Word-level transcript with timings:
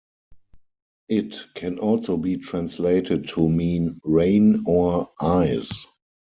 It 1.09 1.37
can 1.53 1.77
also 1.77 2.17
be 2.17 2.37
translated 2.37 3.27
to 3.35 3.47
mean 3.47 4.01
"rain" 4.03 4.63
or 4.65 5.11
"eyes. 5.21 5.69